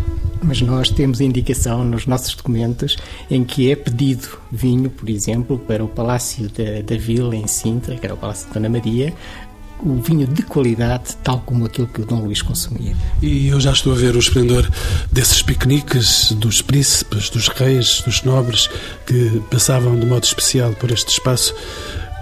[0.42, 2.96] Mas nós temos indicação nos nossos documentos
[3.30, 7.96] em que é pedido vinho, por exemplo, para o Palácio da, da Vila em Sintra,
[7.96, 9.14] que era o Palácio de Dona Maria,
[9.84, 12.94] o vinho de qualidade, tal como aquele que o Dom Luís consumia.
[13.20, 14.68] E eu já estou a ver o esplendor
[15.10, 18.68] desses piqueniques dos príncipes, dos reis, dos nobres
[19.06, 21.54] que passavam de modo especial por este espaço.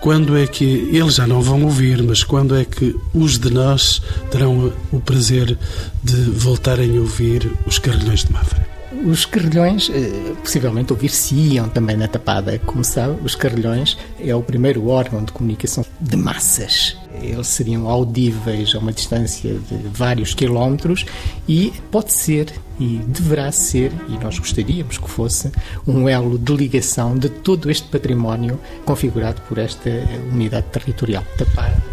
[0.01, 4.01] Quando é que eles já não vão ouvir, mas quando é que os de nós
[4.31, 5.59] terão o prazer
[6.03, 8.70] de voltarem a ouvir os carrilhões de Mafra?
[8.93, 12.59] Os carrilhões, eh, possivelmente ouvir-se-iam também na tapada.
[12.67, 16.97] Como sabe, os carrilhões é o primeiro órgão de comunicação de massas.
[17.23, 21.05] Eles seriam audíveis a uma distância de vários quilómetros
[21.49, 25.53] e pode ser e deverá ser, e nós gostaríamos que fosse,
[25.87, 29.91] um elo de ligação de todo este património configurado por esta
[30.33, 31.25] unidade territorial.
[31.37, 31.90] Tapada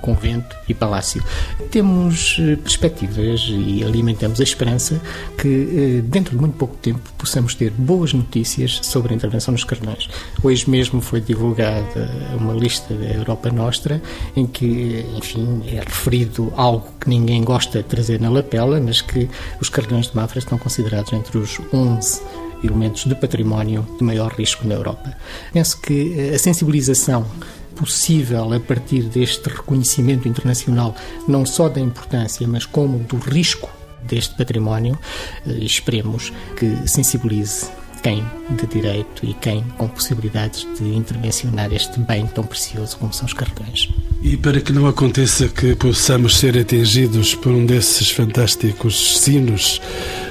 [0.00, 1.22] convento e palácio.
[1.70, 5.00] Temos eh, perspectivas e alimentamos a esperança
[5.38, 9.64] que, eh, dentro de muito pouco tempo, possamos ter boas notícias sobre a intervenção nos
[9.64, 10.08] carneiros.
[10.42, 14.02] Hoje mesmo foi divulgada uma lista da Europa Nostra
[14.36, 19.28] em que, enfim, é referido algo que ninguém gosta de trazer na lapela, mas que
[19.60, 22.20] os carneiros de Mafra estão considerados entre os 11
[22.62, 25.14] elementos de património de maior risco na Europa.
[25.52, 27.26] Penso que eh, a sensibilização
[27.74, 30.94] possível a partir deste reconhecimento internacional,
[31.28, 33.68] não só da importância, mas como do risco
[34.02, 34.98] deste património,
[35.46, 37.68] eh, esperemos que sensibilize
[38.02, 43.24] quem de direito e quem com possibilidades de intervencionar este bem tão precioso como são
[43.24, 43.88] os cartões.
[44.24, 49.82] E para que não aconteça que possamos ser atingidos por um desses fantásticos sinos,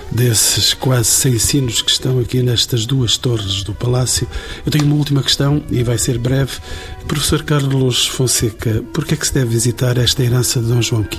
[0.10, 4.28] desses quase 100 sinos que estão aqui nestas duas torres do Palácio,
[4.66, 6.54] eu tenho uma última questão e vai ser breve.
[7.08, 11.04] Professor Carlos Fonseca, por que é que se deve visitar esta herança de Dom João
[11.04, 11.10] V?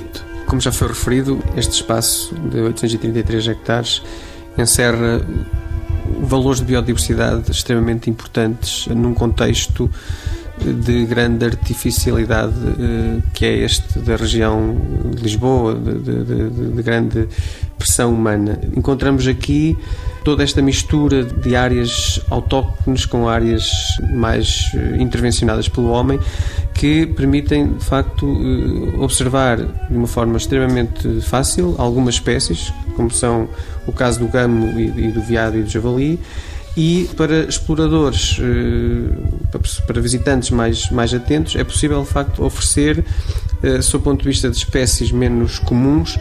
[0.45, 4.03] Como já foi referido, este espaço de 833 hectares
[4.59, 5.25] encerra
[6.22, 9.89] valores de biodiversidade extremamente importantes num contexto
[10.59, 14.77] de grande artificialidade eh, que é este da região
[15.15, 17.29] de Lisboa, de, de, de, de grande
[17.77, 18.61] pressão humana.
[18.77, 19.77] Encontramos aqui
[20.25, 23.71] toda esta mistura de áreas autóctones com áreas
[24.13, 26.19] mais eh, intervencionadas pelo homem
[26.73, 33.49] que permitem, de facto, eh, observar de uma forma extremamente fácil algumas espécies, como são
[33.87, 36.19] o caso do gamo e do veado e do javali,
[36.77, 43.05] e para exploradores, eh, para visitantes mais, mais atentos, é possível, de facto, oferecer,
[43.83, 46.19] sob o ponto de vista de espécies menos comuns,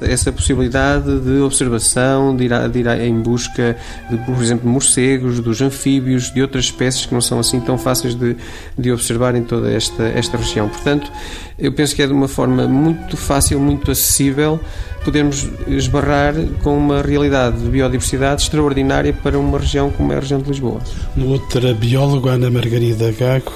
[0.00, 3.76] essa possibilidade de observação, de ir, a, de ir a, em busca,
[4.08, 7.76] de, por exemplo, de morcegos, dos anfíbios, de outras espécies que não são assim tão
[7.76, 8.36] fáceis de,
[8.78, 10.68] de observar em toda esta, esta região.
[10.68, 11.10] Portanto,
[11.58, 14.58] eu penso que é de uma forma muito fácil, muito acessível,
[15.04, 20.40] podermos esbarrar com uma realidade de biodiversidade extraordinária para uma região como é a região
[20.40, 20.80] de Lisboa.
[21.18, 23.52] Outra bióloga, Ana Margarida Gago,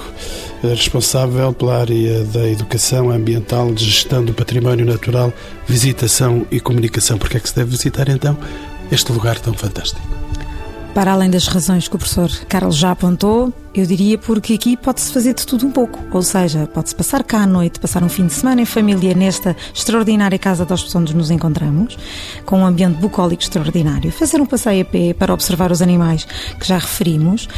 [0.70, 5.32] responsável pela área da educação ambiental, de gestão do património natural,
[5.66, 7.18] visitação e comunicação.
[7.18, 8.36] Por que é que se deve visitar então
[8.90, 10.14] este lugar tão fantástico?
[10.94, 15.12] Para além das razões que o professor Carlos já apontou, eu diria porque aqui pode-se
[15.12, 15.98] fazer de tudo um pouco.
[16.12, 19.56] Ou seja, pode-se passar cá à noite, passar um fim de semana em família nesta
[19.74, 21.98] extraordinária casa de hospedagem onde nos encontramos,
[22.46, 24.12] com um ambiente bucólico extraordinário.
[24.12, 26.24] Fazer um passeio a pé para observar os animais
[26.60, 27.48] que já referimos.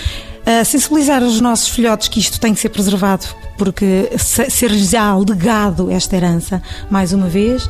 [0.64, 3.26] Sensibilizar os nossos filhotes que isto tem que ser preservado,
[3.58, 7.68] porque ser-lhes já legado esta herança, mais uma vez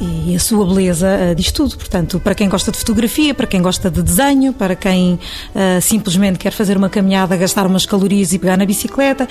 [0.00, 1.76] e a sua beleza uh, diz tudo.
[1.76, 6.38] Portanto, para quem gosta de fotografia, para quem gosta de desenho, para quem uh, simplesmente
[6.38, 9.28] quer fazer uma caminhada, gastar umas calorias e pegar na bicicleta,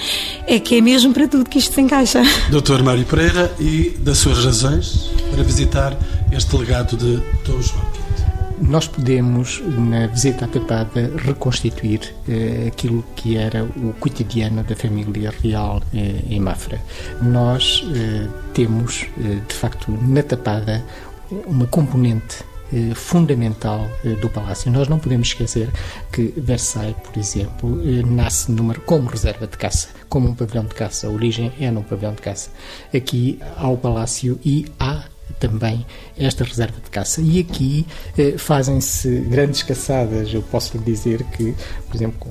[0.47, 2.21] é que é mesmo para tudo que isto se encaixa.
[2.49, 5.97] Doutor Mário Pereira, e das suas razões para visitar
[6.31, 7.94] este legado de Dom João?
[8.61, 15.33] Nós podemos, na visita à Tapada, reconstituir eh, aquilo que era o cotidiano da família
[15.43, 16.79] real eh, em Mafra.
[17.21, 20.83] Nós eh, temos, eh, de facto, na Tapada,
[21.47, 22.43] uma componente
[22.73, 24.71] eh, fundamental eh, do palácio.
[24.71, 25.69] Nós não podemos esquecer
[26.11, 31.07] que Versailles, por exemplo, nasce numa, como reserva de caça, como um pavilhão de caça.
[31.07, 32.49] A origem é num pavilhão de caça.
[32.93, 35.03] Aqui há o palácio e há
[35.39, 35.85] também
[36.17, 37.21] esta reserva de caça.
[37.21, 37.85] E aqui
[38.17, 40.33] eh, fazem-se grandes caçadas.
[40.33, 41.53] Eu posso lhe dizer que,
[41.87, 42.27] por exemplo,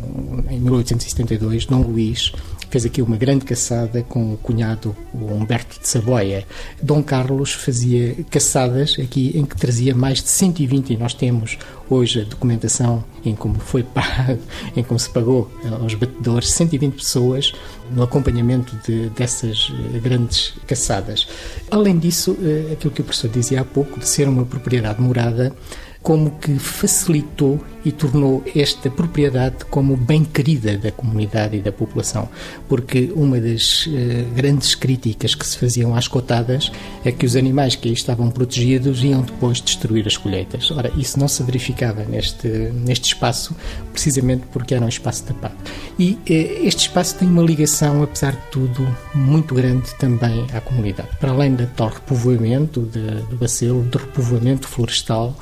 [0.51, 2.33] em 1872, Dom Luís
[2.71, 6.45] fez aqui uma grande caçada com o cunhado o Humberto de Saboia.
[6.83, 11.59] Dom Carlos fazia caçadas aqui em que trazia mais de 120 e nós temos
[11.89, 14.39] hoje a documentação em como foi pago,
[14.77, 15.51] em como se pagou
[15.81, 17.53] aos batedores, 120 pessoas
[17.91, 21.27] no acompanhamento de, dessas eh, grandes caçadas.
[21.71, 25.55] Além disso, eh, aquilo que o professor dizia há pouco, de ser uma propriedade morada,
[26.03, 32.29] como que facilitou e tornou esta propriedade como bem querida da comunidade e da população,
[32.69, 33.91] porque uma das uh,
[34.35, 36.73] grandes críticas que se faziam às cotadas
[37.05, 40.71] é que os animais que aí estavam protegidos iam depois destruir as colheitas.
[40.71, 43.55] Ora, isso não se verificava neste, neste espaço,
[43.93, 45.55] precisamente porque era um espaço tapado.
[45.99, 51.09] E uh, este espaço tem uma ligação, apesar de tudo, muito grande também à comunidade.
[51.21, 55.37] Para além do tal repovoamento do bacelo, do repovoamento florestal,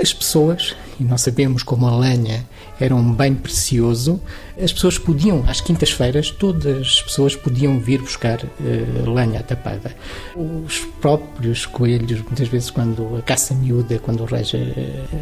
[0.00, 2.44] as pessoas, e nós sabemos como a lenha
[2.80, 4.20] era um bem precioso,
[4.60, 9.94] as pessoas podiam, às quintas-feiras, todas as pessoas podiam vir buscar uh, lenha tapada.
[10.36, 14.58] Os próprios coelhos, muitas vezes, quando a caça miúda, quando os reis uh,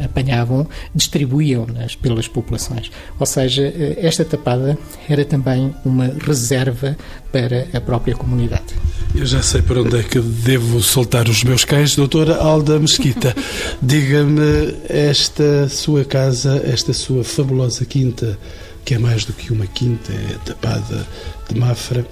[0.05, 2.91] apanhavam, distribuíam-nas pelas populações.
[3.19, 6.97] Ou seja, uh, esta tapada era também uma reserva
[7.33, 8.75] para a própria comunidade.
[9.15, 13.35] Eu já sei para onde é que devo soltar os meus cães, doutora Alda Mesquita.
[13.83, 18.39] Diga-me, esta sua casa, esta sua fabulosa quinta,
[18.85, 21.07] que é mais do que uma quinta, é tapada
[21.49, 22.07] de Mafra,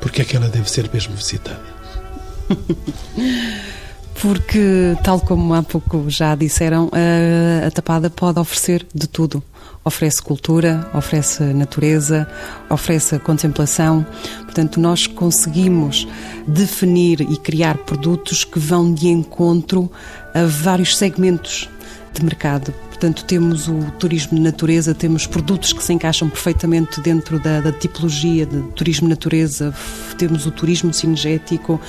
[0.00, 1.60] porque é que ela deve ser mesmo visitada?
[4.20, 9.42] porque, tal como há pouco já disseram, a, a tapada pode oferecer de tudo
[9.84, 12.28] oferece cultura, oferece natureza,
[12.68, 14.04] oferece contemplação.
[14.44, 16.06] Portanto, nós conseguimos
[16.46, 19.90] definir e criar produtos que vão de encontro
[20.34, 21.68] a vários segmentos
[22.12, 22.74] de mercado.
[23.00, 27.72] Portanto, temos o turismo de natureza, temos produtos que se encaixam perfeitamente dentro da, da
[27.72, 29.72] tipologia de turismo de natureza,
[30.18, 31.80] temos o turismo cinegético,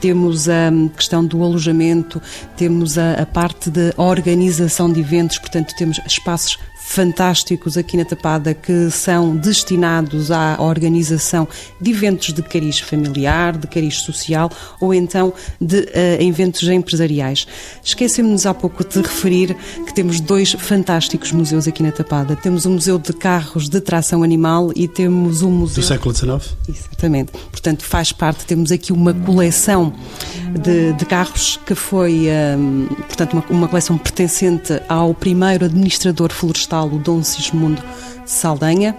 [0.00, 2.22] temos a questão do alojamento,
[2.56, 6.56] temos a, a parte da organização de eventos, portanto, temos espaços
[6.90, 11.46] fantásticos aqui na Tapada que são destinados à organização
[11.80, 15.86] de eventos de cariz familiar, de cariz social ou então de uh,
[16.18, 17.46] eventos empresariais.
[17.84, 22.34] Esquecemos-nos há pouco de referir que temos dois fantásticos museus aqui na Tapada.
[22.34, 25.84] Temos o Museu de Carros de Tração Animal e temos o Museu...
[25.84, 26.56] Do século XIX?
[26.68, 27.30] Exatamente.
[27.52, 29.92] Portanto, faz parte, temos aqui uma coleção
[30.60, 32.26] de, de carros que foi,
[32.58, 37.82] um, portanto, uma, uma coleção pertencente ao primeiro administrador florestal o Dom Sismundo
[38.24, 38.96] Saldanha,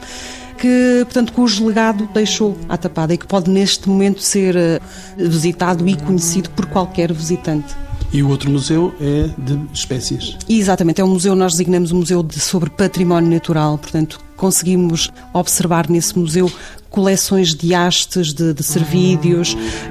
[0.58, 4.80] que, portanto, cujo legado deixou à Tapada e que pode neste momento ser eh,
[5.18, 7.76] visitado e conhecido por qualquer visitante.
[8.14, 10.38] E o outro museu é de espécies.
[10.48, 15.90] Exatamente, é um museu, nós designamos um museu de, sobre património natural, portanto, conseguimos observar
[15.90, 16.52] nesse museu
[16.92, 18.64] coleções de hastes de, de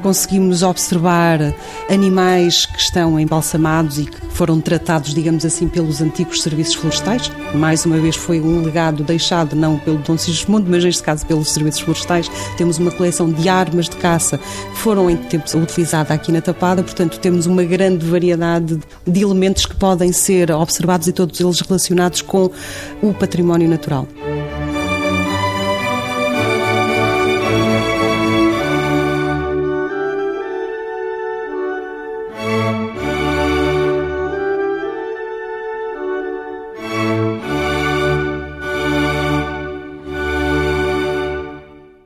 [0.03, 1.39] conseguimos observar
[1.89, 7.33] animais que estão embalsamados e que foram tratados, digamos assim, pelos antigos serviços florestais.
[7.55, 11.51] Mais uma vez foi um legado deixado não pelo Dom Sigismundo, mas neste caso pelos
[11.51, 12.31] serviços florestais.
[12.57, 16.83] Temos uma coleção de armas de caça que foram em tempos utilizadas aqui na Tapada,
[16.83, 22.21] portanto temos uma grande variedade de elementos que podem ser observados e todos eles relacionados
[22.21, 22.51] com
[23.03, 24.07] o património natural.